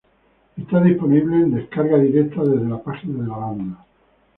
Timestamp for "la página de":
2.67-3.27